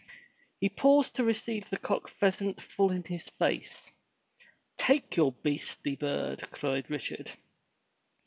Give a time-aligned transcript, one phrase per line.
[0.59, 3.83] He paused to receive the cock pheasant full in his face.
[4.75, 7.33] "Take your beastly bird," cried Richard.